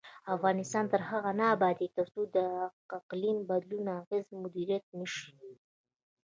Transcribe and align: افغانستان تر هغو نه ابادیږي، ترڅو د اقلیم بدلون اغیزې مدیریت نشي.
افغانستان 0.35 0.85
تر 0.93 1.01
هغو 1.09 1.31
نه 1.39 1.45
ابادیږي، 1.55 1.87
ترڅو 1.97 2.21
د 2.37 2.37
اقلیم 2.99 3.37
بدلون 3.49 3.85
اغیزې 3.99 4.33
مدیریت 4.43 4.85
نشي. 4.97 5.27